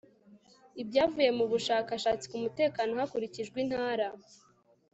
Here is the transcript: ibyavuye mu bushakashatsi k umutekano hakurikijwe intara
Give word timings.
ibyavuye 0.81 1.29
mu 1.37 1.45
bushakashatsi 1.51 2.25
k 2.29 2.33
umutekano 2.39 2.91
hakurikijwe 3.01 3.57
intara 3.65 4.07